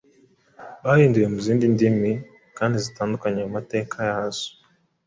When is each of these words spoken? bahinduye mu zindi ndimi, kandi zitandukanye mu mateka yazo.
bahinduye 0.83 1.27
mu 1.33 1.39
zindi 1.45 1.65
ndimi, 1.73 2.11
kandi 2.57 2.75
zitandukanye 2.85 3.39
mu 3.43 3.51
mateka 3.57 3.95
yazo. 4.09 4.47